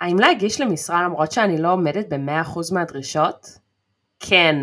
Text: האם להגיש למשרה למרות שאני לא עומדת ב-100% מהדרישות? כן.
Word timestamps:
האם 0.00 0.18
להגיש 0.18 0.60
למשרה 0.60 1.02
למרות 1.02 1.32
שאני 1.32 1.62
לא 1.62 1.72
עומדת 1.72 2.06
ב-100% 2.08 2.74
מהדרישות? 2.74 3.58
כן. 4.20 4.56